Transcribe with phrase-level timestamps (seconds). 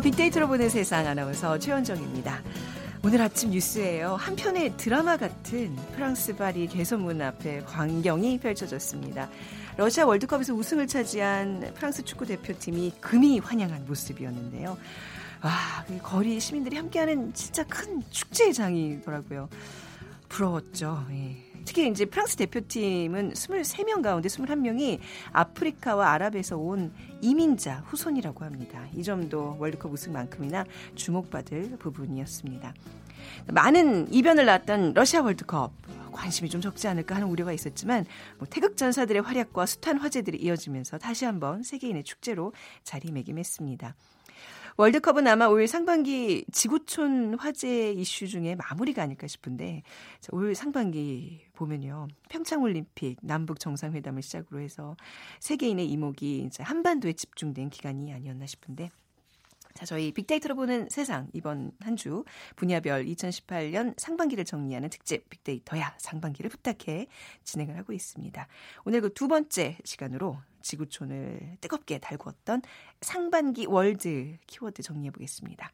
[0.00, 2.42] 빅데이터로 보는 세상 아나운서 최현정입니다.
[3.04, 4.16] 오늘 아침 뉴스에요.
[4.16, 9.28] 한편의 드라마 같은 프랑스 파리 개선문 앞에 광경이 펼쳐졌습니다.
[9.76, 14.76] 러시아 월드컵에서 우승을 차지한 프랑스 축구 대표팀이 금이 환영한 모습이었는데요.
[15.40, 19.48] 아, 그 거리 시민들이 함께하는 진짜 큰 축제의 장이더라고요.
[20.28, 21.06] 부러웠죠.
[21.10, 21.47] 예.
[21.68, 25.00] 특히 이제 프랑스 대표팀은 23명 가운데 21명이
[25.32, 28.86] 아프리카와 아랍에서 온 이민자 후손이라고 합니다.
[28.94, 32.72] 이 점도 월드컵 우승만큼이나 주목받을 부분이었습니다.
[33.48, 35.72] 많은 이변을 낳았던 러시아 월드컵
[36.10, 38.06] 관심이 좀 적지 않을까 하는 우려가 있었지만
[38.38, 43.94] 뭐 태극 전사들의 활약과 숱한 화제들이 이어지면서 다시 한번 세계인의 축제로 자리매김했습니다.
[44.80, 49.82] 월드컵은 아마 올 상반기 지구촌 화제 이슈 중에 마무리가 아닐까 싶은데
[50.30, 52.06] 올 상반기 보면요.
[52.28, 54.96] 평창올림픽, 남북 정상회담을 시작으로 해서
[55.40, 58.90] 세계인의 이목이 이제 한반도에 집중된 기간이 아니었나 싶은데
[59.74, 66.50] 자, 저희 빅데이터로 보는 세상 이번 한 주 분야별 2018년 상반기를 정리하는 특집 빅데이터야 상반기를
[66.50, 67.08] 부탁해
[67.42, 68.46] 진행을 하고 있습니다.
[68.84, 70.38] 오늘 그 두 번째 시간으로
[70.68, 72.62] 지구촌을 뜨겁게 달구었던
[73.00, 75.72] 상반기 월드 키워드 정리해 보겠습니다.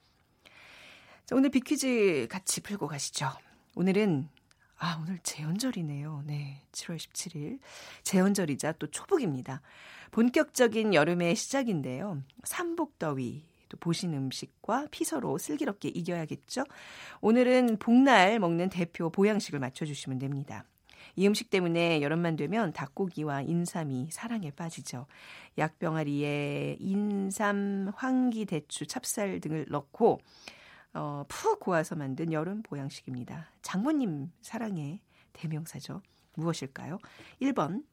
[1.26, 3.30] 자, 오늘 빅퀴즈 같이 풀고 가시죠.
[3.74, 4.28] 오늘은
[4.76, 6.24] 아, 오늘 재헌절이네요.
[6.26, 6.62] 네.
[6.72, 7.58] 7월 17일.
[8.02, 9.62] 재헌절이자 또 초복입니다.
[10.10, 12.22] 본격적인 여름의 시작인데요.
[12.42, 16.64] 삼복더위, 또 보신 음식과 피서로 슬기롭게 이겨야겠죠?
[17.20, 20.66] 오늘은 복날 먹는 대표 보양식을 맞춰주시면 됩니다.
[21.16, 25.06] 이 음식 때문에 여름만 되면 닭고기와 인삼이 사랑에 빠지죠.
[25.58, 30.20] 약병아리에 인삼, 황기, 대추, 찹쌀 등을 넣고
[30.94, 33.48] 어, 푹 고아서 만든 여름 보양식입니다.
[33.62, 35.00] 장모님 사랑의
[35.32, 36.02] 대명사죠.
[36.34, 36.98] 무엇일까요?
[37.42, 37.84] 1번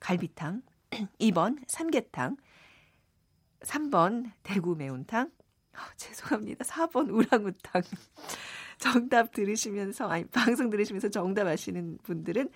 [0.00, 0.62] 갈비탕,
[1.20, 2.36] 2번 삼계탕,
[3.60, 5.30] 3번 대구 매운탕, 어,
[5.96, 6.64] 죄송합니다.
[6.64, 7.82] 4번 우랑우탕.
[8.78, 12.48] 정답 들으시면서, 아니, 방송 들으시면서 정답 아시는 분들은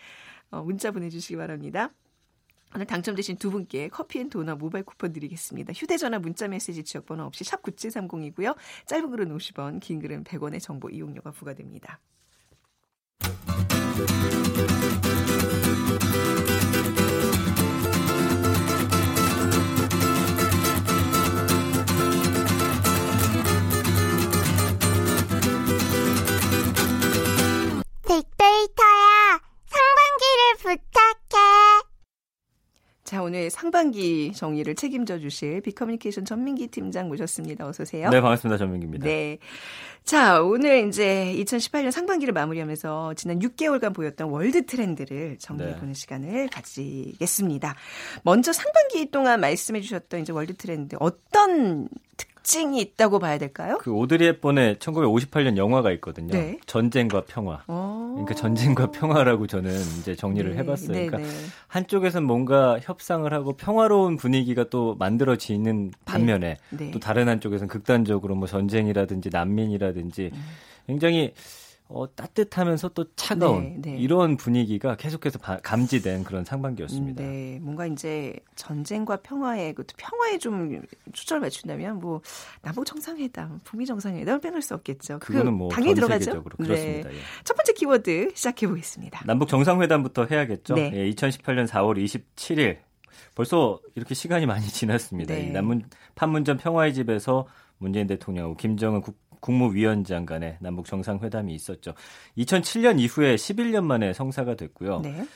[0.50, 1.90] 어, 문자 보내주시기 바랍니다.
[2.74, 5.72] 오늘 당첨되신 두 분께 커피앤도넛 모바일 쿠폰 드리겠습니다.
[5.74, 8.56] 휴대전화 문자메시지 지역번호 없이 샵 9730이고요.
[8.86, 12.00] 짧은 글은 50원, 긴 글은 100원의 정보 이용료가 부과됩니다.
[33.12, 37.66] 자, 오늘 상반기 정리를 책임져 주실 비커뮤니케이션 전민기 팀장 모셨습니다.
[37.66, 38.08] 어서 오세요.
[38.08, 38.56] 네, 반갑습니다.
[38.56, 39.04] 전민기입니다.
[39.04, 39.36] 네.
[40.02, 45.92] 자, 오늘 이제 2018년 상반기를 마무리하면서 지난 6개월간 보였던 world trend를 정리해 보는 네.
[45.92, 47.74] 시간을 가지겠습니다.
[48.22, 53.78] 먼저 상반기 동안 말씀해 주셨던 이제 world trend 어떤 특 특징이 있다고 봐야 될까요?
[53.80, 56.32] 그 오드리 헵번의 1958년 영화가 있거든요.
[56.32, 56.58] 네.
[56.66, 57.62] 전쟁과 평화.
[57.68, 58.01] 오.
[58.14, 60.58] 그러니까 전쟁과 평화라고 저는 이제 정리를 네.
[60.58, 60.88] 해봤어요.
[60.88, 61.30] 그러니까 네, 네.
[61.68, 66.90] 한쪽에서는 뭔가 협상을 하고 평화로운 분위기가 또 만들어지는 반면에 네.
[66.90, 70.42] 또 다른 한쪽에서는 극단적으로 뭐 전쟁이라든지 난민이라든지 음.
[70.86, 71.32] 굉장히
[71.94, 73.98] 어, 따뜻하면서 또 차가운 네, 네.
[73.98, 77.22] 이런 분위기가 계속해서 바, 감지된 그런 상반기였습니다.
[77.22, 80.80] 음, 네, 뭔가 이제 전쟁과 평화에 그 평화에 좀
[81.12, 82.22] 초점을 맞춘다면 뭐
[82.62, 85.18] 남북 정상회담, 북미 정상회담을 빼놓을 수 없겠죠.
[85.18, 86.42] 그거는 뭐 당연히 들어가죠.
[86.42, 87.10] 그렇습니다.
[87.10, 87.16] 네.
[87.16, 87.20] 예.
[87.44, 89.22] 첫 번째 키워드 시작해 보겠습니다.
[89.26, 90.74] 남북 정상회담부터 해야겠죠.
[90.74, 90.90] 네.
[90.94, 92.78] 예, 2018년 4월 27일
[93.34, 95.34] 벌써 이렇게 시간이 많이 지났습니다.
[95.34, 95.48] 네.
[95.48, 97.46] 이 남문 판문점 평화의 집에서
[97.78, 101.92] 문재인 대통령하고 김정은 국 국무위원장 간의 남북 정상회담이 있었죠.
[102.38, 105.00] 2007년 이후에 11년 만에 성사가 됐고요.
[105.00, 105.26] 네.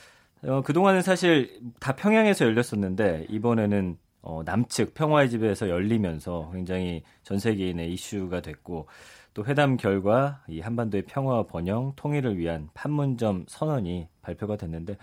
[0.44, 7.92] 어, 그동안은 사실 다 평양에서 열렸었는데 이번에는 어, 남측 평화의 집에서 열리면서 굉장히 전 세계인의
[7.92, 8.86] 이슈가 됐고
[9.34, 14.96] 또 회담 결과 이 한반도의 평화와 번영, 통일을 위한 판문점 선언이 발표가 됐는데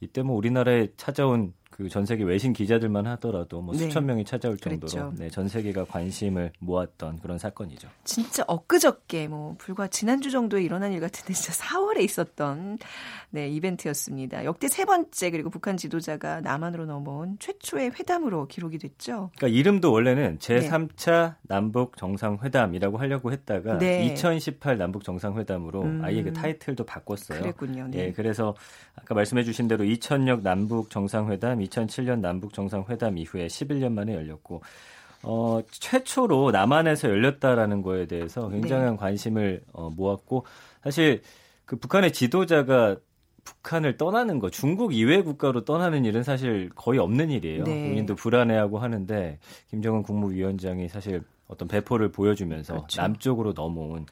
[0.00, 3.80] 이때 뭐 우리나라에 찾아온 그 전 세계 외신 기자들만 하더라도 뭐 네.
[3.80, 7.88] 수천 명이 찾아올 정도로 네, 전 세계가 관심을 모았던 그런 사건이죠.
[8.04, 12.78] 진짜 엊그저께 뭐 불과 지난주 정도에 일어난 일 같은데 진짜 4월에 있었던
[13.30, 14.44] 네, 이벤트였습니다.
[14.44, 19.30] 역대 세 번째 그리고 북한 지도자가 남한으로 넘어온 최초의 회담으로 기록이 됐죠.
[19.36, 21.34] 그러니까 이름도 원래는 제3차 네.
[21.42, 24.04] 남북 정상회담이라고 하려고 했다가 네.
[24.06, 26.04] 2018 남북 정상회담으로 음.
[26.04, 27.40] 아예 그 타이틀도 바꿨어요.
[27.40, 27.88] 그랬군요.
[27.90, 28.06] 네.
[28.06, 28.54] 예, 그래서
[28.94, 34.62] 아까 말씀해 주신 대로 2006 남북 정상회담, 2007년 남북 정상회담 이후에 11년 만에 열렸고
[35.22, 38.96] 어, 최초로 남한에서 열렸다라는 거에 대해서 굉장한 네.
[38.96, 40.46] 관심을 어, 모았고
[40.82, 41.22] 사실
[41.64, 42.96] 그 북한의 지도자가
[43.44, 47.64] 북한을 떠나는 거, 중국 이외 국가로 떠나는 일은 사실 거의 없는 일이에요.
[47.64, 47.88] 네.
[47.88, 49.38] 본인도 불안해하고 하는데
[49.70, 53.00] 김정은 국무위원장이 사실 어떤 배포를 보여주면서 그렇죠.
[53.00, 54.06] 남쪽으로 넘어온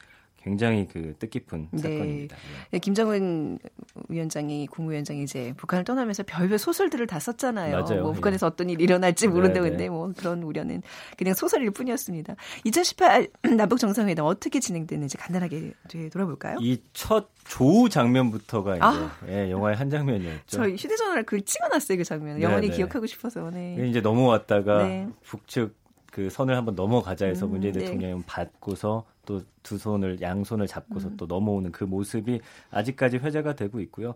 [0.49, 1.81] 굉장히 그 뜻깊은 네.
[1.81, 2.35] 사건입니다.
[2.71, 2.79] 네.
[2.79, 3.59] 김정은
[4.07, 7.83] 위원장이 국무위원장이 이제 북한을 떠나면서 별별 소설들을 다 썼잖아요.
[7.83, 8.01] 맞아요.
[8.01, 8.47] 뭐 북한에서 예.
[8.47, 10.81] 어떤 일이 일어날지 모른다 네, 근데 뭐 그런 우려는
[11.17, 12.35] 그냥 소설일 뿐이었습니다.
[12.63, 15.73] 2018 남북 정상회담 어떻게 진행됐는지 간단하게
[16.11, 16.57] 돌아볼까요?
[16.61, 19.11] 이 첫 조우 장면부터가 이제 아.
[19.27, 20.41] 예, 영화의 한 장면이었죠.
[20.47, 22.41] 저희 휴대전화를 그 찍어놨어요 그 장면.
[22.41, 23.49] 영원히 기억하고 싶어서.
[23.51, 23.87] 네.
[23.87, 25.07] 이제 넘어왔다가 네.
[25.23, 25.75] 북측
[26.11, 27.79] 그 선을 한번 넘어가자 해서 음, 문재인 네.
[27.81, 31.17] 대통령은 받고서 또 두 손을 양손을 잡고서 음.
[31.17, 32.41] 또 넘어오는 그 모습이
[32.71, 34.15] 아직까지 회자가 되고 있고요.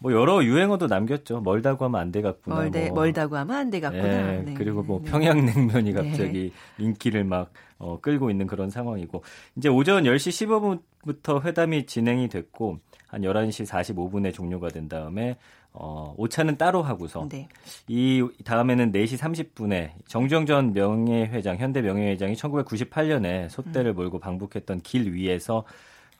[0.00, 1.40] 뭐 여러 유행어도 남겼죠.
[1.40, 2.56] 멀다고 하면 안 돼갔구나.
[2.56, 3.02] 멀대, 뭐.
[3.02, 4.02] 멀다고 하면 안 돼갔구나.
[4.02, 4.54] 네, 네.
[4.54, 5.10] 그리고 뭐 네.
[5.10, 6.02] 평양냉면이 네.
[6.02, 9.22] 갑자기 인기를 막 어, 끌고 있는 그런 상황이고
[9.56, 15.36] 이제 오전 10시 15분부터 회담이 진행이 됐고 한 11시 45분에 종료가 된 다음에
[15.80, 17.48] 어, 오차는 따로 하고서 네.
[17.86, 23.96] 이 다음에는 4시 30분에 정주영 전 명예회장, 현대 명예회장이 1998년에 소대를 음.
[23.96, 25.64] 몰고 방북했던 길 위에서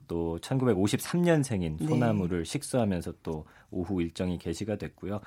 [0.07, 2.45] 또 1953년생인 소나무를 네.
[2.45, 5.21] 식수하면서 또 오후 일정이 개시가 됐고요.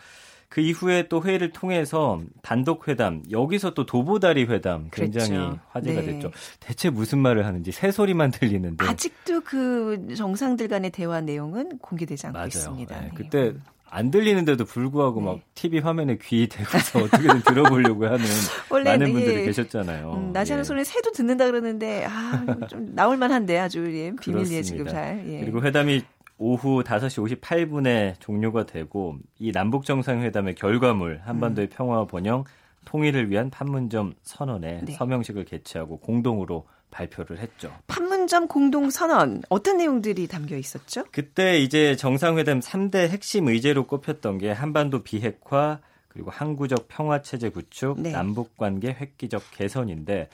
[0.48, 5.60] 그 이후에 또 회의를 통해서 단독 회담, 여기서 또 도보다리 회담 굉장히 그렇죠.
[5.70, 6.08] 화제가 네.
[6.08, 6.32] 됐죠.
[6.60, 12.38] 대체 무슨 말을 하는지 새 소리만 들리는데 아직도 그 정상들 간의 대화 내용은 공개되지 않고
[12.38, 12.48] 맞아요.
[12.48, 13.00] 있습니다.
[13.00, 13.12] 네.
[13.14, 13.54] 그때
[13.94, 15.26] 안 들리는데도 불구하고 네.
[15.26, 18.26] 막 TV 화면에 귀 대고서 어떻게든 들어보려고 하는
[18.72, 19.46] 많은 분들이 예.
[19.46, 20.14] 계셨잖아요.
[20.14, 20.64] 음, 나지않은 예.
[20.64, 25.22] 소리 새도 듣는다 그러는데 아, 좀 나올 만한데 아주 예, 비밀리에 지금 잘.
[25.28, 25.42] 예.
[25.42, 26.04] 그리고 회담이
[26.38, 31.76] 오후 5시 58분에 종료가 되고 이 남북 정상회담의 결과물 한반도의 음.
[31.76, 32.46] 평화와 번영
[32.86, 34.94] 통일을 위한 판문점 선언에 네.
[34.94, 37.74] 서명식을 개최하고 공동으로 발표를 했죠.
[37.88, 41.06] 판문점 공동선언 어떤 내용들이 담겨 있었죠?
[41.12, 45.80] 그때 이제 정상회담 3대 핵심 의제로 꼽혔던 게 한반도 비핵화
[46.10, 48.12] 그리고 항구적 평화 체제 구축, 네.
[48.12, 50.30] 남북 관계 획기적 개선인데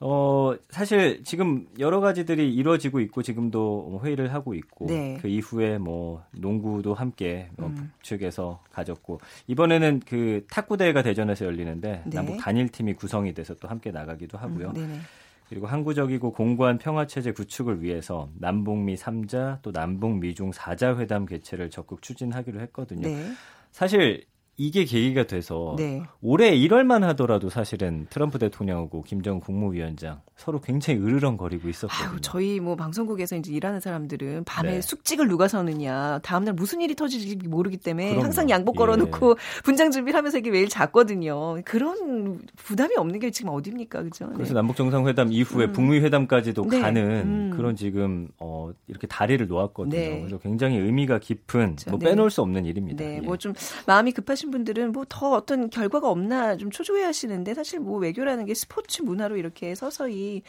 [0.00, 5.18] 어 사실 지금 여러 가지들이 이루어지고 있고 지금도 뭐 회의를 하고 있고 네.
[5.22, 7.92] 그 이후에 뭐 농구도 함께 뭐 음.
[8.02, 12.14] 북측에서 가졌고 이번에는 그 탁구 대회가 대전에서 열리는데 네.
[12.14, 14.72] 남북 단일 팀이 구성이 돼서 또 함께 나가기도 하고요.
[14.76, 15.02] 음,
[15.48, 22.60] 그리고 항구적이고 공고한 평화체제 구축을 위해서 남북미 3자 또 남북미중 4자 회담 개최를 적극 추진하기로
[22.60, 23.08] 했거든요.
[23.08, 23.32] 네.
[23.70, 24.24] 사실
[24.56, 26.02] 이게 계기가 돼서 네.
[26.20, 32.10] 올해 1월만 하더라도 사실은 트럼프 대통령하고 김정은 국무위원장 서로 굉장히 으르렁거리고 있었거든요.
[32.10, 34.80] 아유, 저희 뭐 방송국에서 이제 일하는 사람들은 밤에 네.
[34.80, 38.24] 숙직을 누가 서느냐, 다음날 무슨 일이 터질지 모르기 때문에 그럼요.
[38.24, 39.34] 항상 양복 걸어놓고 예.
[39.62, 41.60] 분장 준비를 하면서 이게 매일 잤거든요.
[41.64, 44.28] 그런 부담이 없는 게 지금 어딥니까, 그죠?
[44.34, 44.54] 그래서 네.
[44.54, 45.72] 남북 정상회담 이후에 음.
[45.72, 46.80] 북미 회담까지도 네.
[46.80, 47.52] 가는 음.
[47.56, 49.96] 그런 지금 어 이렇게 다리를 놓았거든요.
[49.96, 50.18] 네.
[50.18, 51.90] 그래서 굉장히 의미가 깊은 그렇죠.
[51.90, 52.06] 뭐 네.
[52.06, 53.04] 빼놓을 수 없는 일입니다.
[53.04, 53.20] 네, 예.
[53.20, 53.54] 뭐좀
[53.86, 58.54] 마음이 급하신 분들은 뭐 더 어떤 결과가 없나 좀 초조해 하시는데 사실 뭐 외교라는 게
[58.54, 60.42] 스포츠 문화로 이렇게 서서히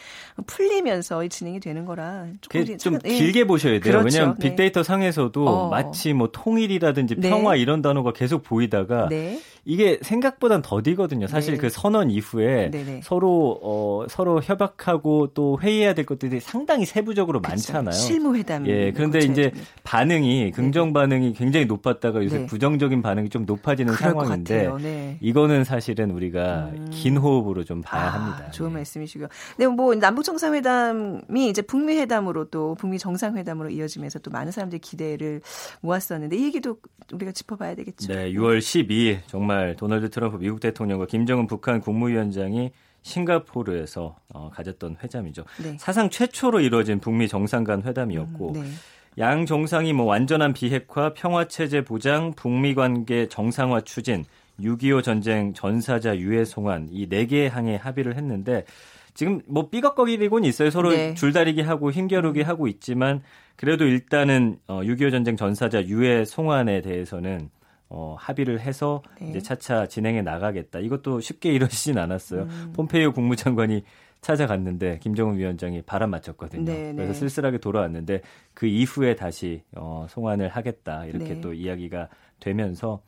[0.48, 3.10] 풀리면서 진행이 되는 거라 조금 좀 예.
[3.10, 3.82] 길게 보셔야 돼요.
[3.82, 4.06] 그렇죠.
[4.06, 4.50] 왜냐하면 네.
[4.50, 5.70] 빅데이터 상에서도 어.
[5.70, 7.30] 마치 뭐 통일이라든지 네.
[7.30, 9.40] 평화 이런 단어가 계속 보이다가 네.
[9.66, 11.28] 이게 생각보단 더디거든요.
[11.28, 11.60] 사실 네.
[11.60, 13.02] 그 선언 이후에 네네.
[13.04, 17.50] 서로 어 서로 협약하고 또 회의해야 될 것들이 상당히 세부적으로 그쵸.
[17.50, 17.92] 많잖아요.
[17.94, 18.68] 실무 회담.
[18.68, 18.92] 예.
[18.92, 19.52] 그런데 이제
[19.84, 22.46] 반응이 긍정 반응이 굉장히 높았다가 요새 네.
[22.46, 25.18] 부정적인 반응이 좀 높아 지는 상황인데 네.
[25.22, 26.88] 이거는 사실은 우리가 음.
[26.92, 28.52] 긴 호흡으로 좀 봐야 아, 합니다.
[28.52, 28.76] 좋은 네.
[28.76, 29.28] 말씀이시고요.
[29.58, 35.42] 네, 뭐 남북 정상회담이 이제 북미 회담으로 또 북미 정상회담으로 이어지면서 또 많은 사람들이 기대를
[35.82, 36.78] 모았었는데 이 얘기도
[37.12, 38.14] 우리가 짚어봐야 되겠죠.
[38.14, 42.72] 네, 6월 12일 정말 정말 도널드 트럼프 미국 대통령과 김정은 북한 국무위원장이
[43.04, 45.46] 싱가포르에서 어, 가졌던 회담이죠.
[45.64, 45.78] 네.
[45.80, 48.70] 사상 최초로 이루어진 북미 정상 간 회담이었고 음, 네.
[49.18, 54.26] 양 정상이 뭐 완전한 비핵화, 평화 체제 보장, 북미 관계 정상화 추진,
[54.60, 58.66] 6.25 전쟁 전사자 유해 송환 이 네 개의 항에 합의를 했는데
[59.14, 60.70] 지금 뭐 삐걱거리곤 있어요.
[60.70, 61.14] 서로 네.
[61.14, 62.46] 줄다리기 하고 힘겨루기 음.
[62.48, 63.22] 하고 있지만
[63.56, 67.50] 그래도 일단은 어, 6.25 전쟁 전사자 유해 송환에 대해서는
[67.88, 69.30] 어, 합의를 해서 네.
[69.30, 70.80] 이제 차차 진행해 나가겠다.
[70.80, 72.42] 이것도 쉽게 이루어지진 않았어요.
[72.42, 72.74] 음.
[72.76, 73.84] 폼페이오 국무장관이
[74.26, 76.66] 찾아갔는데 김정은 위원장이 바람 맞췄거든요.
[76.66, 77.20] 네, 그래서 네.
[77.20, 78.22] 쓸쓸하게 돌아왔는데
[78.56, 81.42] 그 이후에 다시 어, 송환을 하겠다 이렇게 네.
[81.42, 83.02] 또 이야기가 되면서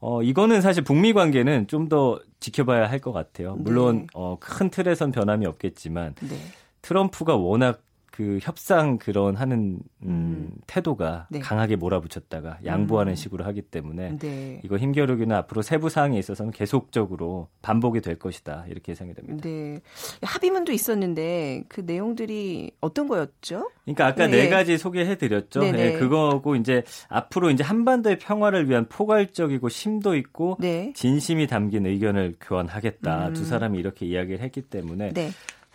[0.00, 3.56] 어 이거는 사실 북미 관계는 좀 더 지켜봐야 할 것 같아요.
[3.56, 4.06] 물론 네.
[4.14, 6.36] 어, 큰 틀에선 변함이 없겠지만 네.
[6.82, 7.82] 트럼프가 워낙
[8.18, 10.50] 그 협상 그런 하는 음, 음.
[10.66, 11.38] 태도가 네.
[11.38, 13.14] 강하게 몰아붙였다가 양보하는 음.
[13.14, 14.60] 식으로 하기 때문에 네.
[14.64, 19.48] 이거 힘겨루기는 앞으로 세부 사항에 있어서는 계속적으로 반복이 될 것이다 이렇게 예상이 됩니다.
[19.48, 19.80] 네.
[20.22, 23.70] 합의문도 있었는데 그 내용들이 어떤 거였죠?
[23.84, 25.60] 그러니까 아까 네, 네 가지 소개해 드렸죠.
[25.60, 30.92] 네, 그거고 이제 앞으로 이제 한반도의 평화를 위한 포괄적이고 심도 있고 네.
[30.96, 33.28] 진심이 담긴 의견을 교환하겠다.
[33.28, 33.34] 음.
[33.34, 35.12] 두 사람이 이렇게 이야기를 했기 때문에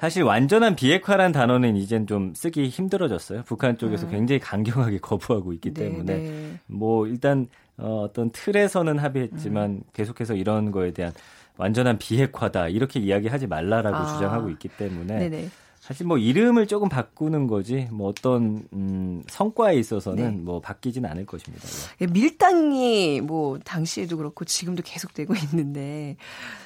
[0.03, 3.43] 사실 완전한 비핵화란 단어는 이젠 좀 쓰기 힘들어졌어요.
[3.45, 4.09] 북한 쪽에서 아.
[4.09, 6.59] 굉장히 강경하게 거부하고 있기 네, 때문에 네.
[6.67, 9.81] 뭐 일단 어, 어떤 틀에서는 합의했지만 음.
[9.93, 11.13] 계속해서 이런 거에 대한
[11.55, 14.13] 완전한 비핵화다 이렇게 이야기하지 말라라고 아.
[14.13, 15.49] 주장하고 있기 때문에 네네.
[15.79, 20.31] 사실 뭐 이름을 조금 바꾸는 거지 뭐 어떤 음, 성과에 있어서는 네.
[20.31, 21.65] 뭐 바뀌지는 않을 것입니다.
[22.01, 26.17] 예, 밀당이 뭐 당시에도 그렇고 지금도 계속되고 있는데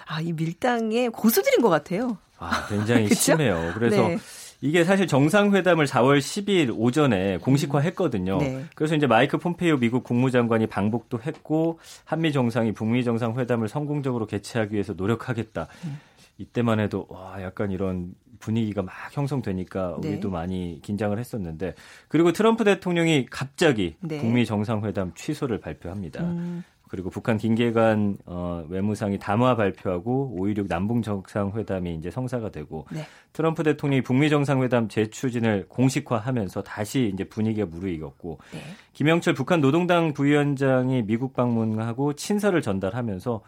[0.08, 2.18] 아 이 밀당의 고수들인 것 같아요.
[2.40, 3.72] 아 굉장히 심해요.
[3.74, 4.18] 그래서 네.
[4.62, 8.38] 이게 사실 정상회담을 4월 10일 오전에 공식화했거든요.
[8.40, 8.66] 네.
[8.76, 14.74] 그래서 이제 마이크 폼페이오 미국 국무장관이 방북도 했고 한미 정상이 북미 정상 회담을 성공적으로 개최하기
[14.74, 15.68] 위해서 노력하겠다.
[15.86, 16.00] 음.
[16.40, 20.10] 이때만 해도 와 약간 이런 분위기가 막 형성되니까 네.
[20.10, 21.74] 우리도 많이 긴장을 했었는데
[22.08, 24.20] 그리고 트럼프 대통령이 갑자기 네.
[24.20, 26.24] 북미 정상회담 취소를 발표합니다.
[26.24, 26.64] 음.
[26.88, 33.04] 그리고 북한 김계관 어, 외무상이 담화 발표하고 5.16 남북 정상회담이 이제 성사가 되고 네.
[33.34, 38.60] 트럼프 대통령이 북미 정상회담 재추진을 공식화하면서 다시 이제 분위기가 무르익었고 네.
[38.94, 43.42] 김영철 북한 노동당 부위원장이 미국 방문하고 친서를 전달하면서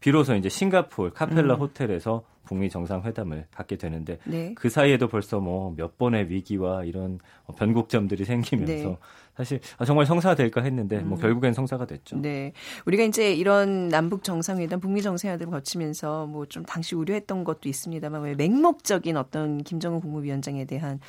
[0.00, 1.60] 비로소 이제 싱가폴 카펠라 음.
[1.60, 4.52] 호텔에서 북미 정상회담을 갖게 되는데 네.
[4.54, 7.18] 그 사이에도 벌써 뭐 몇 번의 위기와 이런
[7.56, 8.98] 변곡점들이 생기면서 네.
[9.36, 11.20] 사실 아, 정말 성사될까 했는데 뭐 음.
[11.20, 12.16] 결국엔 성사가 됐죠.
[12.16, 12.52] 네,
[12.86, 18.34] 우리가 이제 이런 남북 정상회담, 북미 정상회담을 거치면서 뭐 좀 당시 우려했던 것도 있습니다만 왜
[18.34, 21.00] 맹목적인 어떤 김정은 국무위원장에 대한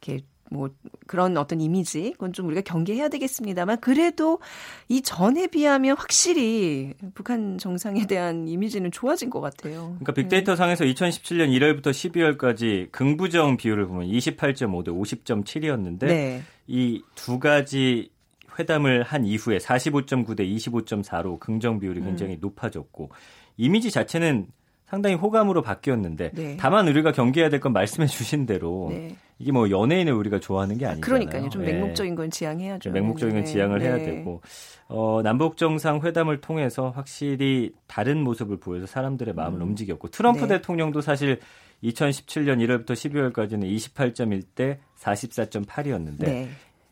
[0.00, 0.70] 이렇게 뭐
[1.06, 4.40] 그런 어떤 이미지 그건 좀 우리가 경계해야 되겠습니다만 그래도
[4.88, 9.96] 이 전에 비하면 확실히 북한 정상에 대한 이미지는 좋아진 것 같아요.
[9.98, 10.56] 그러니까 빅데이터 네.
[10.56, 16.42] 상에서 2017년 1월부터 12월까지 긍부정 비율을 보면 28.5대 50.7이었는데 네.
[16.66, 18.10] 이두 가지
[18.58, 22.06] 회담을 한 이후에 45.9대 25.4로 긍정 비율이 음.
[22.06, 22.38] 굉장히 음.
[22.40, 23.10] 높아졌고
[23.56, 24.48] 이미지 자체는
[24.86, 26.56] 상당히 호감으로 바뀌었는데 네.
[26.58, 29.16] 다만 우리가 경계해야 될 건 말씀해 주신 대로 네.
[29.38, 31.00] 이게 뭐 연예인을 우리가 좋아하는 게 아니잖아요.
[31.00, 31.48] 그러니까요.
[31.48, 31.72] 좀 네.
[31.72, 32.90] 맹목적인 건 지양해야죠.
[32.90, 33.50] 맹목적인 건 네.
[33.50, 34.04] 지양을 해야 네.
[34.04, 34.42] 되고
[34.88, 39.68] 어, 남북 정상 회담을 통해서 확실히 다른 모습을 보여서 사람들의 마음을 음.
[39.68, 41.40] 움직였고 트럼프 대통령도 사실
[41.82, 46.48] 2017년 1월부터 12월까지는 28.1대 44.8이었는데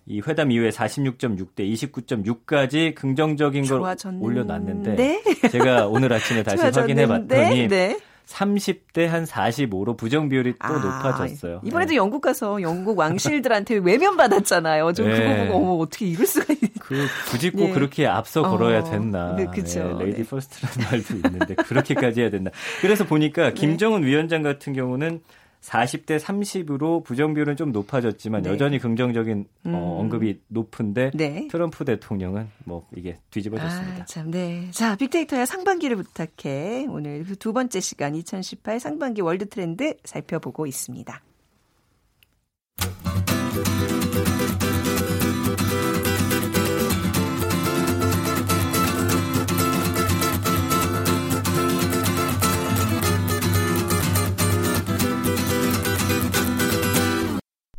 [0.06, 4.26] 이 회담 이후에 46.6 대 29.6까지 긍정적인 걸 좋아졌는데?
[4.26, 7.98] 올려놨는데 제가 오늘 아침에 다시 확인해 봤더니 네.
[8.26, 11.60] 30대 한 45로 부정 비율이 또 아, 높아졌어요.
[11.64, 11.96] 이번에도 네.
[11.96, 14.92] 영국 가서 영국 왕실들한테 외면 받았잖아요.
[14.92, 15.18] 좀 네.
[15.18, 16.68] 그거 보고 어머 어떻게 이럴 수가 있는.
[16.80, 17.72] 그 굳이 꼭 네.
[17.72, 19.34] 그렇게 앞서 걸어야 어, 됐나.
[19.36, 19.98] 네, 그렇죠.
[19.98, 22.50] 네, lady first라는 말도 있는데 그렇게까지 해야 됐나.
[22.80, 23.54] 그래서 보니까 네.
[23.54, 25.20] 김정은 위원장 같은 경우는
[25.62, 28.50] 40대 30으로 부정 비율은 좀 높아졌지만 네.
[28.50, 29.74] 여전히 긍정적인 어, 음.
[29.74, 31.46] 어, 언급이 높은데 네.
[31.50, 34.02] 트럼프 대통령은 뭐 이게 뒤집어졌습니다.
[34.02, 34.68] 아, 참, 네.
[34.72, 36.86] 자, 빅데이터야 상반기를 부탁해.
[36.88, 41.22] 오늘 그두 번째 시간 2018 상반기 world trend 살펴보고 있습니다.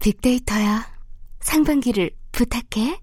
[0.04, 0.86] 빅데이터야.
[1.40, 3.00] 상반기를 부탁해.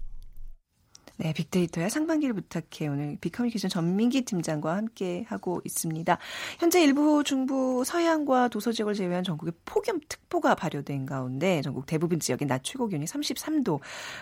[1.21, 6.17] 네, 빅데이터야 상반기를 부탁해 오늘 빅커뮤니케이션 전민기 팀장과 함께 하고 있습니다.
[6.57, 12.47] 현재 일부 중부 서해안과 도서 지역을 제외한 전국에 폭염 특보가 발효된 가운데 전국 대부분 지역의
[12.47, 13.79] 낮 최고 기온이 33도,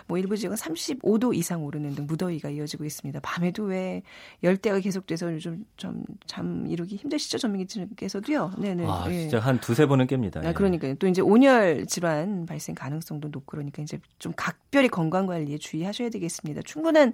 [0.08, 3.18] 뭐 일부 지역은 35도 이상 오르는 등 무더위가 이어지고 있습니다.
[3.20, 4.02] 밤에도 왜
[4.42, 8.52] 열대가 계속돼서 요즘 좀 잠 이루기 힘드시죠, 전민기 팀장께서도요.
[8.58, 8.84] 네 네.
[8.86, 9.22] 아, 예.
[9.22, 10.44] 진짜 한 두세 번은 깹니다.
[10.44, 10.94] 아, 그러니까요.
[10.94, 16.62] 또 이제 온열 질환 발생 가능성도 높고 그러니까 이제 좀 각별히 건강 관리에 주의하셔야 되겠습니다.
[16.62, 17.12] 충분 충분한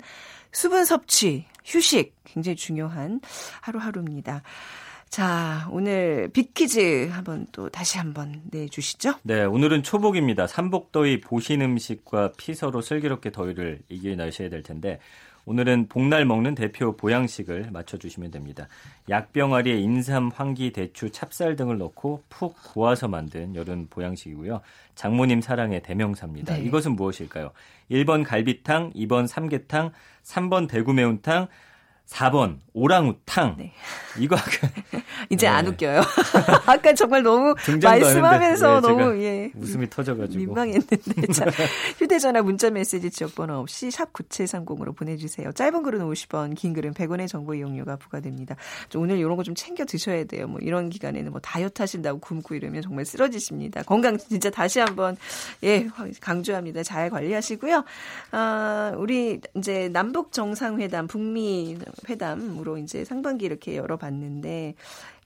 [0.52, 3.20] 수분 섭취, 휴식 굉장히 중요한
[3.60, 4.42] 하루하루입니다.
[5.08, 9.14] 자, 오늘 빅퀴즈 한번 또 다시 한번 내주시죠.
[9.22, 10.46] 네, 오늘은 초복입니다.
[10.46, 14.98] 삼복더위 보신 음식과 피서로 슬기롭게 더위를 이겨내셔야 될 텐데
[15.46, 18.66] 오늘은 복날 먹는 대표 보양식을 맞춰주시면 됩니다.
[19.08, 24.60] 약병아리에 인삼, 황기, 대추, 찹쌀 등을 넣고 푹 고아서 만든 여름 보양식이고요.
[24.96, 26.56] 장모님 사랑의 대명사입니다.
[26.56, 26.62] 네.
[26.64, 27.52] 이것은 무엇일까요?
[27.92, 29.92] 1번 갈비탕, 2번 삼계탕,
[30.24, 31.46] 3번 대구 매운탕,
[32.06, 33.56] 4번 오랑우탕.
[33.58, 33.72] 네.
[34.18, 34.50] 이거 아까
[35.30, 35.52] 이제 네.
[35.52, 36.00] 안 웃겨요.
[36.66, 39.50] 아까 정말 너무 말씀하면서 네, 너무 예.
[39.56, 41.46] 웃음이 터져가지고 민망했는데 자,
[41.98, 45.52] 휴대전화 문자메시지 지역번호 없이 샵 9730으로 보내주세요.
[45.52, 48.56] 짧은 글은 50원, 긴 글은 100원의 정보 이용료가 부과됩니다.
[48.94, 50.48] 오늘 이런 거 좀 챙겨 드셔야 돼요.
[50.48, 53.84] 뭐 이런 기간에는 뭐 다이어트 하신다고 굶고 이러면 정말 쓰러지십니다.
[53.84, 55.16] 건강 진짜 다시 한번
[55.62, 55.86] 예
[56.20, 56.82] 강조합니다.
[56.82, 57.84] 잘 관리하시고요.
[58.32, 61.78] 아, 우리 이제 남북 정상회담 북미
[62.08, 64.74] 회담으로 이제 상반기 이렇게 열어봤는데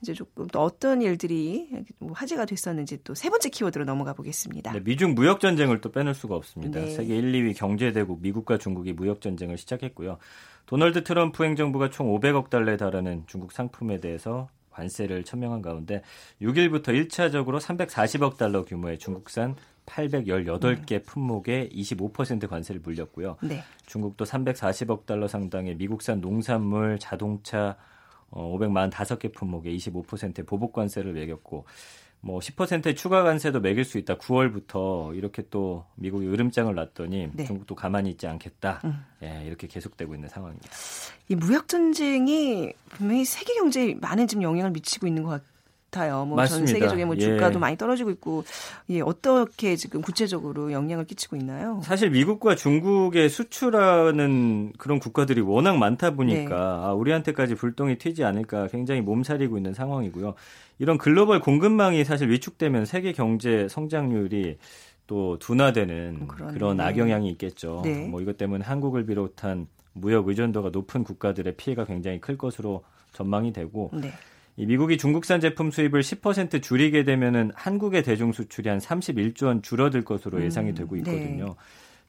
[0.03, 4.73] 이제 조금 또 어떤 일들이 뭐 화제가 됐었는지 또 세 번째 키워드로 넘어가 보겠습니다.
[4.73, 6.81] 네, 미중 무역 전쟁을 또 빼놓을 수가 없습니다.
[6.81, 6.91] 네.
[6.91, 10.19] 세계 1, 2위 경제 대국 미국과 중국이 무역 전쟁을 시작했고요.
[10.67, 16.03] 도널드 트럼프 행정부가 총 500억 달러에 달하는 중국 상품에 대해서 관세를 천명한 가운데
[16.41, 19.57] 6일부터 1차적으로 340억 달러 규모의 중국산
[19.91, 23.37] 818개 품목에 25% 관세를 물렸고요.
[23.43, 23.63] 네.
[23.87, 27.77] 중국도 340억 달러 상당의 미국산 농산물, 자동차
[28.31, 31.65] 어, 545개 품목에 25%의 보복 관세를 매겼고
[32.23, 34.19] 뭐 10%의 추가 관세도 매길 수 있다.
[34.19, 37.45] 9월부터 이렇게 또 미국이 으름장을 놨더니 네.
[37.45, 38.83] 중국도 가만히 있지 않겠다.
[38.85, 39.05] 음.
[39.23, 40.69] 예, 이렇게 계속되고 있는 상황입니다.
[41.29, 45.60] 이 무역 전쟁이 분명히 세계 경제에 많은 지금 영향을 미치고 있는 것 같아요.
[45.91, 47.59] 뭐 전 세계적인 뭐 주가도 예.
[47.59, 48.45] 많이 떨어지고 있고
[48.91, 51.81] 예, 어떻게 지금 구체적으로 영향을 끼치고 있나요?
[51.85, 56.55] 사실 미국과 중국에 수출하는 그런 국가들이 워낙 많다 보니까 네.
[56.55, 60.35] 아, 우리한테까지 불똥이 튀지 않을까 굉장히 몸살이고 있는 상황이고요.
[60.79, 64.59] 이런 글로벌 공급망이 사실 위축되면 세계 경제 성장률이
[65.07, 66.53] 또 둔화되는 그러네.
[66.55, 67.83] 그런 악영향이 있겠죠.
[67.85, 68.07] 네.
[68.07, 73.91] 뭐 이것 때문에 한국을 비롯한 무역 의존도가 높은 국가들의 피해가 굉장히 클 것으로 전망이 되고
[73.93, 74.13] 네.
[74.57, 80.05] 이 미국이 중국산 제품 수입을 10% 줄이게 되면은 한국의 대중 수출이 한 31조 원 줄어들
[80.05, 81.01] 것으로 음, 예상이 되고 네.
[81.01, 81.45] 있거든요.
[81.45, 81.55] 네.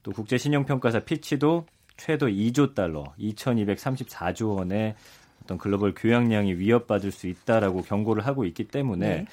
[0.03, 1.65] 또 국제 신용평가사 피치도
[1.97, 4.95] 최도 2조 달러, 2,234조 원의
[5.43, 9.25] 어떤 글로벌 교양량이 위협받을 수 있다라고 경고를 하고 있기 때문에 네.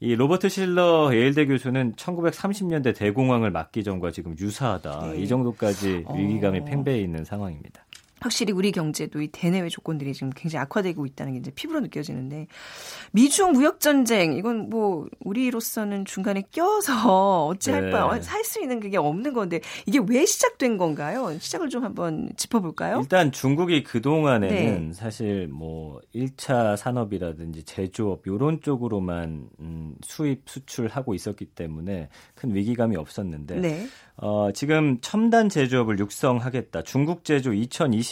[0.00, 5.12] 이 로버트 실러 예일대 교수는 1930년대 대공황을 막기 전과 지금 유사하다.
[5.12, 5.20] 네.
[5.20, 6.64] 이 정도까지 위기감이 어.
[6.64, 7.84] 팽배해 있는 상황입니다.
[8.20, 12.46] 확실히 우리 경제도 이 대내외 조건들이 지금 굉장히 악화되고 있다는 게 이제 피부로 느껴지는데
[13.12, 17.90] 미중 무역 전쟁 이건 뭐 우리로서는 중간에 껴서 어찌할 네.
[17.90, 21.36] 바 살수 있는 그게 없는 건데 이게 왜 시작된 건가요?
[21.38, 23.00] 시작을 좀 한번 짚어볼까요?
[23.00, 24.92] 일단 중국이 그 동안에는 네.
[24.92, 33.60] 사실 뭐 1차 산업이라든지 제조업 요런 쪽으로만 음, 수입 수출하고 있었기 때문에 큰 위기감이 없었는데
[33.60, 33.86] 네.
[34.22, 36.82] 어, 지금 첨단 제조업을 육성하겠다.
[36.82, 37.52] 중국 제조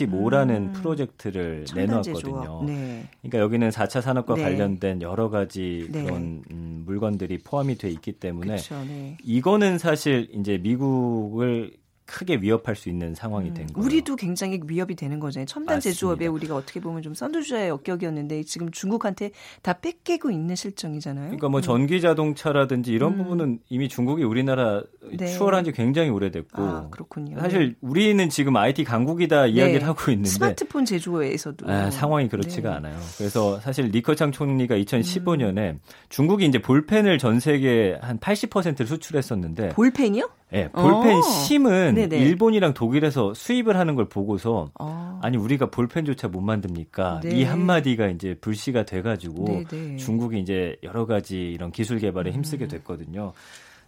[0.07, 2.65] 2025라는 음, 프로젝트를 내놓았거든요.
[2.67, 3.09] 네.
[3.23, 4.43] 그러니까 여기는 4차 산업과 네.
[4.43, 6.05] 관련된 여러 가지 네.
[6.05, 9.17] 그런 음, 물건들이 포함이 돼 있기 때문에 그쵸, 네.
[9.23, 11.73] 이거는 사실 이제 미국을
[12.09, 13.87] 크게 위협할 수 있는 상황이 된 음, 거예요.
[13.87, 15.45] 우리도 굉장히 위협이 되는 거잖아요.
[15.45, 15.95] 첨단 맞습니다.
[15.95, 21.27] 제조업에 우리가 어떻게 보면 좀 선두주자의 역격이었는데 지금 중국한테 다 뺏기고 있는 실정이잖아요.
[21.27, 21.63] 그러니까 뭐 음.
[21.63, 23.19] 전기 자동차라든지 이런 음.
[23.19, 25.27] 부분은 이미 중국이 우리나라 네.
[25.27, 27.39] 추월한 지 굉장히 오래됐고 아, 그렇군요.
[27.39, 29.51] 사실 우리는 지금 IT 강국이다 네.
[29.51, 32.77] 이야기를 하고 있는데 스마트폰 제조에서도 아, 상황이 그렇지가 네.
[32.77, 32.99] 않아요.
[33.19, 35.81] 그래서 사실 리커창 총리가 2015년에 음.
[36.09, 40.38] 중국이 이제 볼펜을 전 세계 한 80%를 수출했었는데 볼펜이요?
[40.51, 41.23] 네, 볼펜 어.
[41.23, 42.19] 심은 네네.
[42.19, 45.21] 일본이랑 독일에서 수입을 하는 걸 보고서 어.
[45.23, 47.21] 아니 우리가 볼펜조차 못 만듭니까?
[47.23, 47.37] 네.
[47.37, 49.97] 이 한마디가 이제 불씨가 돼 가지고 네네.
[49.97, 52.69] 중국이 이제 여러 가지 이런 기술 개발에 힘쓰게 음.
[52.69, 53.33] 됐거든요.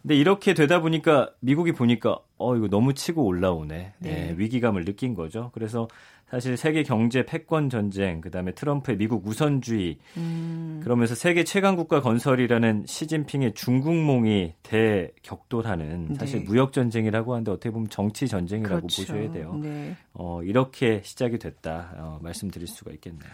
[0.02, 3.92] 근데 이렇게 되다 보니까 미국이 보니까 어 이거 너무 치고 올라오네.
[3.98, 4.10] 네.
[4.10, 5.50] 네, 위기감을 느낀 거죠.
[5.52, 5.88] 그래서
[6.30, 10.80] 사실 세계 경제 패권 전쟁, 그다음에 트럼프의 미국 우선주의, 음.
[10.82, 16.44] 그러면서 세계 최강 국가 건설이라는 시진핑의 중국몽이 대격돌하는 사실 네.
[16.46, 19.02] 무역 전쟁이라고 하는데 어떻게 보면 정치 전쟁이라고 그렇죠.
[19.02, 19.58] 보셔야 돼요.
[19.60, 19.96] 네.
[20.12, 23.30] 어, 이렇게 시작이 됐다 어, 말씀드릴 수가 있겠네요.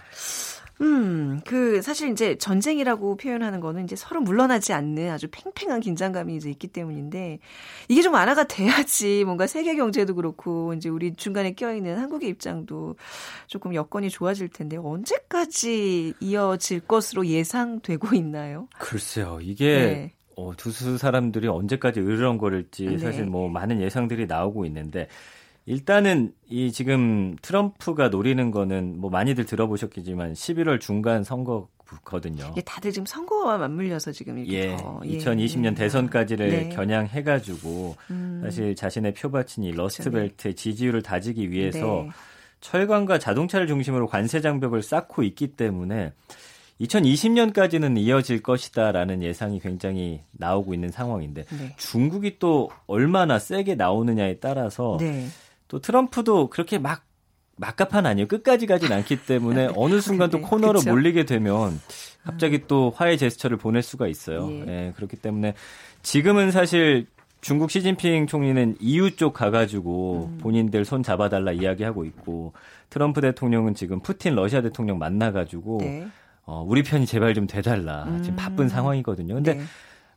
[0.83, 6.51] 음, 그 사실 이제 전쟁이라고 표현하는 거는 이제 서로 물러나지 않는 아주 팽팽한 긴장감이 이제
[6.51, 7.39] 있기 때문인데
[7.89, 12.97] 이게 좀 완화가 돼야지 뭔가 세계 경제도 그렇고 이제 우리 중간에 껴 있는 한국의 입장도
[13.47, 18.69] 조금 여건이 좋아질 텐데 언제까지 이어질 것으로 예상되고 있나요?
[18.79, 20.13] 글쎄요, 이게 네.
[20.37, 22.99] 어, 두수 사람들이 언제까지 으르렁거릴지 네.
[22.99, 25.09] 사실 뭐 많은 예상들이 나오고 있는데
[25.67, 31.69] 일단은 이 지금 트럼프가 노리는 거는 뭐 많이들 들어보셨겠지만 11월 중간 선거
[32.05, 32.53] 거든요.
[32.57, 35.19] 예, 다들 지금 선거와 맞물려서 지금 이렇게 예, 더, 예.
[35.19, 36.69] 2020년 대선까지를 네.
[36.71, 38.41] 겨냥해가지고 음.
[38.43, 42.11] 사실 자신의 표밭인 이 러스트벨트의 지지율을 다지기 위해서 네.
[42.61, 46.13] 철강과 자동차를 중심으로 관세 장벽을 쌓고 있기 때문에
[46.81, 51.75] 2020년까지는 이어질 것이다라는 예상이 굉장히 나오고 있는 상황인데 네.
[51.77, 55.27] 중국이 또 얼마나 세게 나오느냐에 따라서 네.
[55.69, 57.05] 또 트럼프도 그렇게 막
[57.59, 58.29] 막가판 아니에요.
[58.29, 60.91] 끝까지 가진 않기 때문에 어느 순간 또 네, 코너로 그쵸?
[60.91, 61.81] 몰리게 되면
[62.23, 64.49] 갑자기 또 화해 제스처를 보낼 수가 있어요.
[64.51, 64.65] 예.
[64.69, 65.55] 예, 그렇기 때문에
[66.03, 67.07] 지금은 사실
[67.41, 70.39] 중국 시진핑 총리는 EU 쪽 가가지고 음.
[70.39, 72.53] 본인들 손 잡아달라 이야기하고 있고
[72.91, 76.09] 트럼프 대통령은 지금 푸틴 러시아 대통령 만나가지고 네.
[76.45, 78.05] 어, 우리 편이 제발 좀 돼달라.
[78.05, 78.23] 음.
[78.23, 79.35] 지금 바쁜 상황이거든요.
[79.35, 79.65] 근데 네.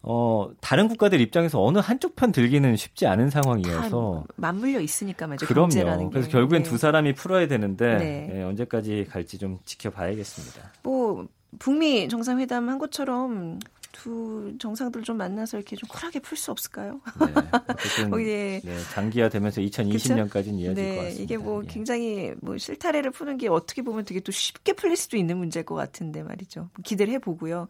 [0.02, 5.46] 어, 다른 국가들 입장에서 어느 한쪽 편 들기는 쉽지 않은 상황이어서 맞물려 있으니까 말이죠.
[5.46, 6.10] 그럼요.
[6.10, 6.70] 그래서 결국엔 네.
[6.70, 8.30] 두 사람이 풀어야 되는데 네.
[8.32, 10.72] 네, 언제까지 갈지 좀 지켜봐야겠습니다.
[10.84, 13.60] 뭐 북미 정상회담 한 것처럼
[13.92, 17.02] 두 정상들 좀 만나서 이렇게 좀 cool하게 풀 수 없을까요?
[17.20, 17.26] 네,
[18.16, 18.62] 어, 예.
[18.64, 21.24] 네, 장기화되면서 2020년까지는 이어질 네, 것 같습니다.
[21.24, 21.68] 이게 뭐 예.
[21.68, 25.76] 굉장히 뭐 실타래를 푸는 게 어떻게 보면 되게 또 쉽게 풀릴 수도 있는 문제일 것
[25.76, 26.70] 같은데 말이죠.
[26.84, 27.68] 기대를 해보고요.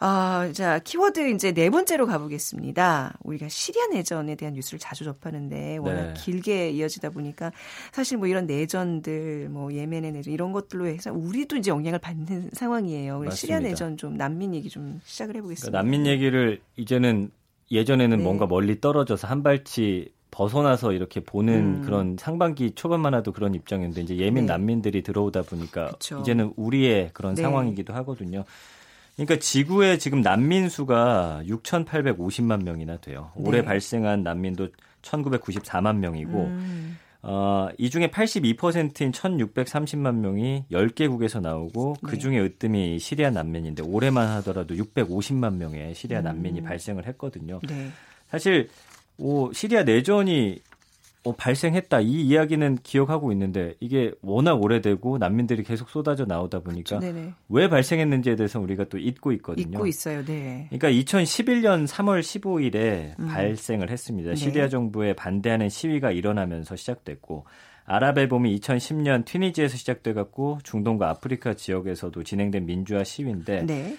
[0.00, 3.18] 아, 자, 키워드 이제 네 번째로 가보겠습니다.
[3.24, 6.14] 우리가 시리아 내전에 대한 뉴스를 자주 접하는데 워낙 네.
[6.16, 7.50] 길게 이어지다 보니까
[7.90, 13.28] 사실 뭐 이런 내전들, 뭐 예멘의 내전 이런 것들로 해서 우리도 이제 영향을 받는 상황이에요.
[13.30, 15.70] 시리아 내전 좀 난민 얘기 좀 시작을 해보겠습니다.
[15.70, 17.32] 그러니까 난민 얘기를 이제는
[17.72, 18.22] 예전에는 네.
[18.22, 21.82] 뭔가 멀리 떨어져서 한 발치 벗어나서 이렇게 보는 음.
[21.82, 24.52] 그런 상반기 초반만 해도 그런 입장이었는데 이제 예민 네.
[24.52, 26.20] 난민들이 들어오다 보니까 그쵸.
[26.20, 27.42] 이제는 우리의 그런 네.
[27.42, 28.44] 상황이기도 하거든요.
[29.18, 33.32] 그러니까 지구에 지금 난민 수가 6,850만 명이나 돼요.
[33.34, 33.64] 올해 네.
[33.64, 34.68] 발생한 난민도
[35.02, 36.98] 1,994만 명이고 음.
[37.22, 42.10] 어, 이 중에 82%인 1,630만 명이 10개국에서 나오고 네.
[42.10, 46.64] 그 중에 으뜸이 시리아 난민인데 올해만 하더라도 650만 명의 시리아 난민이 음.
[46.64, 47.58] 발생을 했거든요.
[47.66, 47.90] 네.
[48.30, 48.68] 사실
[49.16, 50.60] 오, 시리아 내전이
[51.28, 57.32] 어, 발생했다 이 이야기는 기억하고 있는데 이게 워낙 오래되고 난민들이 계속 쏟아져 나오다 보니까 그렇죠.
[57.50, 59.68] 왜 발생했는지에 대해서 우리가 또 잊고 있거든요.
[59.68, 60.24] 잊고 있어요.
[60.24, 60.68] 네.
[60.70, 63.28] 그러니까 2011년 3월 15일에 음.
[63.28, 64.30] 발생을 했습니다.
[64.30, 64.36] 네.
[64.36, 67.44] 시리아 정부에 반대하는 시위가 일어나면서 시작됐고
[67.84, 73.96] 아랍의 봄이 2010년 튀니지에서 시작돼 갖고 중동과 아프리카 지역에서도 진행된 민주화 시위인데 네.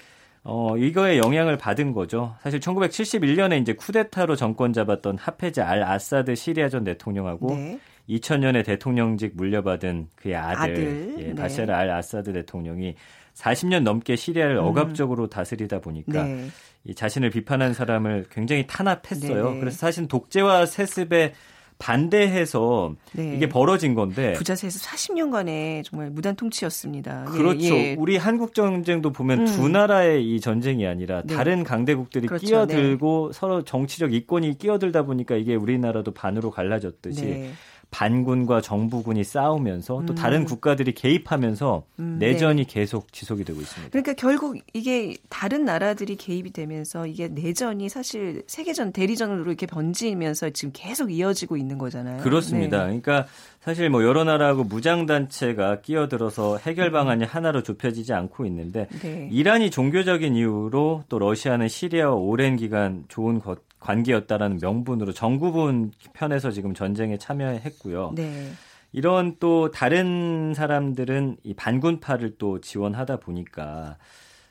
[0.50, 2.36] 어, 이거에 영향을 받은 거죠.
[2.42, 7.80] 사실 1971년에 이제 쿠데타로 정권 잡았던 하페즈 알 아사드 시리아 전 대통령하고 네.
[8.10, 11.16] 2000년에 대통령직 물려받은 그의 아들, 아들.
[11.20, 11.36] 예, 네.
[11.36, 12.96] 바샤르 알 아사드 대통령이
[13.36, 14.64] 40년 넘게 시리아를 음.
[14.64, 16.48] 억압적으로 다스리다 보니까 네.
[16.84, 19.50] 이 자신을 비판한 사람을 굉장히 탄압했어요.
[19.50, 19.60] 네네.
[19.60, 21.34] 그래서 사실 독재와 세습의
[21.80, 23.34] 반대해서 네.
[23.36, 27.26] 이게 벌어진 건데 부자세에서 40년간의 정말 무단 통치였습니다.
[27.28, 27.74] 예, 그렇죠.
[27.74, 27.96] 예, 예.
[27.98, 29.46] 우리 한국 전쟁도 보면 음.
[29.46, 31.34] 두 나라의 이 전쟁이 아니라 네.
[31.34, 32.46] 다른 강대국들이 그렇죠.
[32.46, 33.40] 끼어들고 네.
[33.40, 37.52] 서로 정치적 이권이 끼어들다 보니까 이게 우리나라도 반으로 갈라졌듯이 네.
[37.92, 40.16] 반군과 정부군이 싸우면서 또 음.
[40.16, 42.72] 다른 국가들이 개입하면서 음, 내전이 네.
[42.72, 43.90] 계속 지속이 되고 있습니다.
[43.92, 50.72] 그러니까 결국 이게 다른 나라들이 개입이 되면서 이게 내전이 사실 세계전 대리전으로 이렇게 번지면서 지금
[50.74, 52.22] 계속 이어지고 있는 거잖아요.
[52.22, 52.86] 그렇습니다.
[52.86, 53.00] 네.
[53.02, 53.28] 그러니까
[53.60, 59.28] 사실 뭐 여러 나라하고 무장 단체가 끼어들어서 해결 방안이 하나로 좁혀지지 않고 있는데 네.
[59.32, 66.74] 이란이 종교적인 이유로 또 러시아는 시리아와 오랜 기간 좋은 것 관계였다라는 명분으로 정부분 편에서 지금
[66.74, 68.14] 전쟁에 참여했고요.
[68.16, 68.52] 네.
[68.92, 73.98] 이런 또 다른 사람들은 이 반군파를 또 지원하다 보니까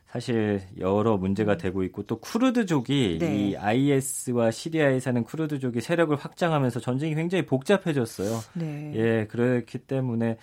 [0.06, 1.58] 사실 여러 문제가 음.
[1.58, 3.36] 되고 있고 또 쿠르드족이 네.
[3.36, 8.40] 이 IS와 시리아에 사는 쿠르드족이 세력을 확장하면서 전쟁이 굉장히 복잡해졌어요.
[8.54, 8.92] 네.
[8.94, 10.38] 예, 그렇기 때문에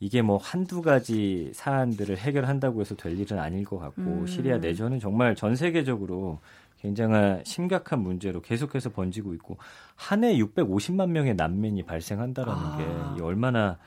[0.00, 4.26] 이게 뭐 한두 가지 사안들을 해결한다고 해서 될 일은 아닐 것 같고 음.
[4.26, 6.40] 시리아 내전은 정말 전 세계적으로
[6.84, 9.56] 굉장한 심각한 문제로 계속해서 번지고 있고
[9.96, 13.14] 한 해 650만 명의 난민이 발생한다라는 아.
[13.16, 13.78] 게 얼마나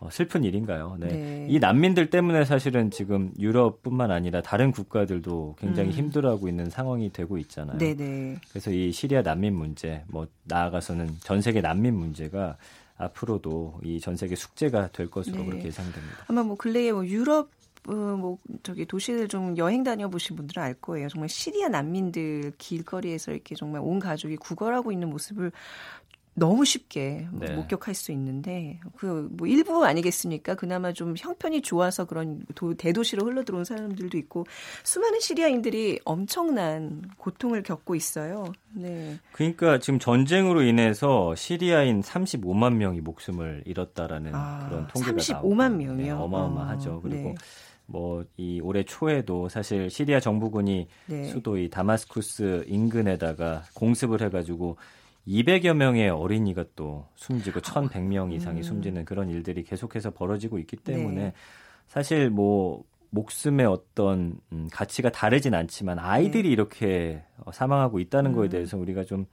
[0.00, 0.96] 어, 슬픈 일인가요?
[0.98, 1.08] 네.
[1.08, 1.46] 네.
[1.48, 5.92] 이 난민들 때문에 사실은 지금 유럽뿐만 아니라 다른 국가들도 굉장히 음.
[5.92, 7.78] 힘들어하고 있는 상황이 되고 있잖아요.
[7.78, 7.94] 네네.
[7.94, 8.36] 네.
[8.48, 12.56] 그래서 이 시리아 난민 문제, 뭐 나아가서는 전 세계 난민 문제가
[12.96, 15.44] 앞으로도 이 전 세계 숙제가 될 것으로 네.
[15.44, 16.24] 그렇게 예상됩니다.
[16.28, 17.50] 아마 뭐 근래에 뭐 유럽
[17.88, 21.08] 어, 뭐 저기 도시를 좀 여행 다녀보신 분들은 알 거예요.
[21.08, 25.52] 정말 시리아 난민들 길거리에서 이렇게 정말 온 가족이 구걸하고 있는 모습을
[26.34, 27.54] 너무 쉽게 네.
[27.54, 30.54] 목격할 수 있는데 그 뭐 일부 아니겠습니까?
[30.54, 34.46] 그나마 좀 형편이 좋아서 그런 도, 대도시로 흘러들어온 사람들도 있고
[34.84, 38.44] 수많은 시리아인들이 엄청난 고통을 겪고 있어요.
[38.72, 39.18] 네.
[39.32, 45.94] 그러니까 지금 전쟁으로 인해서 시리아인 35만 명이 목숨을 잃었다라는 아, 그런 통계가 35만 나오고, 명이요.
[45.94, 46.96] 네, 어마어마하죠.
[46.98, 47.34] 아, 그리고 네.
[47.90, 51.24] 뭐 이 올해 초에도 사실 시리아 정부군이 네.
[51.24, 54.76] 수도 이 다마스쿠스 인근에다가 공습을 해가지고
[55.26, 58.62] 200여 명의 어린이가 또 숨지고 1,100명 이상이 음.
[58.62, 61.32] 숨지는 그런 일들이 계속해서 벌어지고 있기 때문에 네.
[61.86, 66.48] 사실 뭐 목숨의 어떤 음, 가치가 다르진 않지만 아이들이 네.
[66.50, 68.36] 이렇게 어, 사망하고 있다는 음.
[68.36, 69.26] 거에 대해서 우리가 좀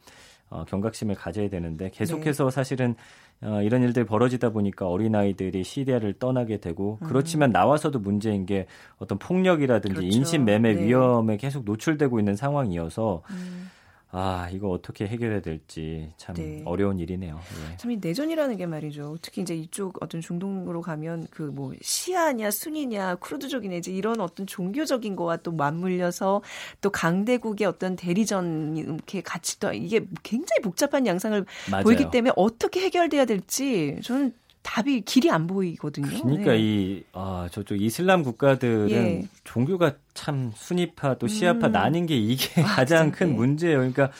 [0.49, 2.51] 어, 경각심을 가져야 되는데 계속해서 네.
[2.51, 2.95] 사실은
[3.41, 7.07] 어, 이런 일들이 벌어지다 보니까 어린아이들이 시리아를 떠나게 되고 음.
[7.07, 8.65] 그렇지만 나와서도 문제인 게
[8.97, 10.17] 어떤 폭력이라든지 그렇죠.
[10.17, 10.85] 인신매매 네.
[10.85, 13.69] 위험에 계속 노출되고 있는 상황이어서 음.
[14.09, 16.61] 아, 이거 어떻게 해결해야 될지 참 네.
[16.65, 17.35] 어려운 일이네요.
[17.71, 17.77] 예.
[17.77, 19.17] 참이 내전이라는 게 말이죠.
[19.21, 25.15] 특히 이제 이쪽 어떤 중동으로 가면 그 뭐 시아냐 순이냐 쿠르드족이냐 이제 이런 어떤 종교적인
[25.15, 26.41] 거와 또 맞물려서
[26.81, 31.83] 또 강대국의 어떤 대리전 이렇게 같이 또 이게 굉장히 복잡한 양상을 맞아요.
[31.83, 34.33] 보이기 때문에 어떻게 해결돼야 될지 저는
[34.67, 36.21] 답이 길이 안 보이거든요.
[36.23, 36.59] 그러니까 네.
[36.59, 39.27] 이 아, 저쪽 이슬람 국가들은 예.
[39.45, 41.71] 종교가 참 순위파 또 시아파 음.
[41.71, 43.77] 나뉜 게 이게 아, 가장 큰 문제예요.
[43.77, 44.11] 그러니까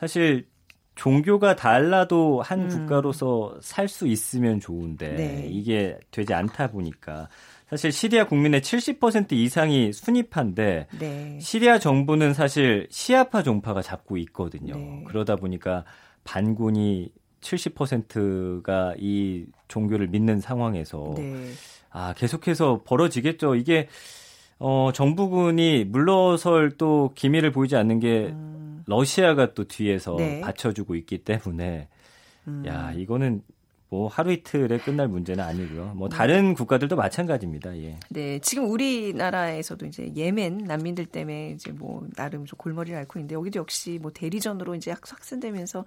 [0.00, 0.46] 사실
[0.94, 2.68] 종교가 달라도 한 음.
[2.68, 5.48] 국가로서 살 수 있으면 좋은데 네.
[5.50, 7.28] 이게 되지 않다 보니까
[7.68, 11.38] 사실 시리아 국민의 70% 이상이 순위파인데 네.
[11.40, 14.76] 시리아 정부는 사실 시아파 종파가 잡고 있거든요.
[14.76, 15.04] 네.
[15.08, 15.84] 그러다 보니까
[16.24, 17.10] 반군이
[17.44, 21.50] 70%가 이 종교를 믿는 상황에서 네.
[21.90, 23.54] 아 계속해서 벌어지겠죠.
[23.54, 23.88] 이게
[24.58, 28.82] 어 정부군이 물러설 또 기미를 보이지 않는 게 음.
[28.86, 30.40] 러시아가 또 뒤에서 네.
[30.40, 31.88] 받쳐주고 있기 때문에
[32.48, 32.64] 음.
[32.66, 33.42] 야 이거는
[33.90, 35.92] 뭐 하루 이틀에 끝날 문제는 아니고요.
[35.94, 36.16] 뭐 네.
[36.16, 37.76] 다른 국가들도 마찬가지입니다.
[37.78, 37.98] 예.
[38.08, 43.60] 네, 지금 우리나라에서도 이제 예멘 난민들 때문에 이제 뭐 나름 좀 골머리를 앓고 있는데 여기도
[43.60, 45.84] 역시 뭐 대리전으로 이제 확산되면서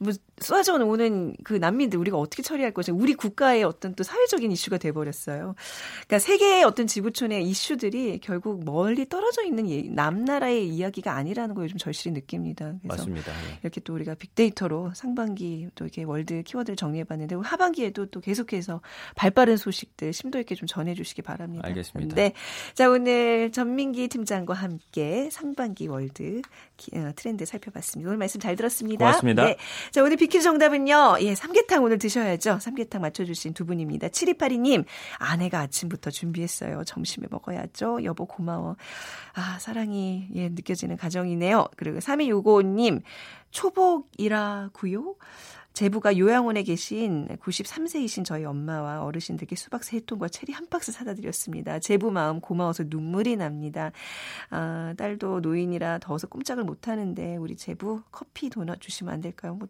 [0.00, 4.78] 뭐 쏟아져 오는 그 난민들 우리가 어떻게 처리할 것이 우리 국가의 어떤 또 사회적인 이슈가
[4.78, 5.54] 돼 버렸어요.
[6.06, 11.78] 그러니까 세계의 어떤 지구촌의 이슈들이 결국 멀리 떨어져 있는 예, 남나라의 이야기가 아니라는 걸 요즘
[11.78, 12.74] 절실히 느낍니다.
[12.82, 13.32] 그래서 맞습니다.
[13.32, 13.58] 예.
[13.62, 18.80] 이렇게 또 우리가 빅데이터로 상반기 또 이렇게 월드 키워드를 정리해 봤는데 하반기에도 또 계속해서
[19.14, 21.66] 발빠른 소식들 심도 있게 좀 전해주시기 바랍니다.
[21.66, 22.14] 알겠습니다.
[22.14, 22.32] 네,
[22.74, 26.67] 자 오늘 전민기 팀장과 함께 상반기 world 어,
[27.16, 28.08] 트렌드 살펴봤습니다.
[28.08, 29.04] 오늘 말씀 잘 들었습니다.
[29.04, 29.44] 고맙습니다.
[29.44, 29.56] 네,
[29.90, 31.16] 자 오늘 빅퀴즈 정답은요.
[31.20, 32.58] 예, 삼계탕 오늘 드셔야죠.
[32.60, 34.08] 삼계탕 맞춰주신 두 분입니다.
[34.08, 34.84] 7282님
[35.18, 36.84] 아내가 아침부터 준비했어요.
[36.84, 38.04] 점심에 먹어야죠.
[38.04, 38.76] 여보 고마워.
[39.34, 41.68] 아 사랑이 예 느껴지는 가정이네요.
[41.76, 43.02] 그리고 3265님
[43.50, 45.16] 초복이라고요?
[45.78, 51.78] 제부가 요양원에 계신 93세이신 저희 엄마와 어르신들께 수박 3통과 체리 한 박스 사다 드렸습니다.
[51.78, 53.92] 제부 마음 고마워서 눈물이 납니다.
[54.50, 59.54] 아, 딸도 노인이라 더워서 꼼짝을 못 하는데 우리 제부 커피 도넛 주시면 안 될까요?
[59.54, 59.66] 뭐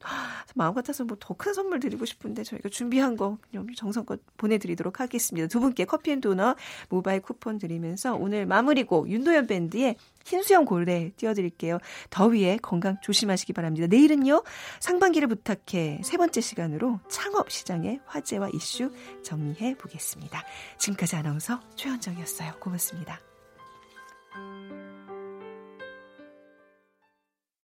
[0.55, 3.39] 마음 같아서 뭐 더 큰 선물 드리고 싶은데 저희가 준비한 거
[3.77, 5.47] 정성껏 보내드리도록 하겠습니다.
[5.47, 6.57] 두 분께 커피 and 도넛
[6.89, 11.79] 모바일 쿠폰 드리면서 오늘 마무리곡 윤도현 밴드의 흰수염 고래 띄워드릴게요.
[12.11, 13.87] 더위에 건강 조심하시기 바랍니다.
[13.87, 14.43] 내일은요,
[14.81, 20.43] 상반기를 부탁해 세 번째 시간으로 창업 시장의 화제와 이슈 정리해 보겠습니다.
[20.79, 22.55] 지금까지 아나운서 최현정이었어요.
[22.61, 23.28] 고맙습니다.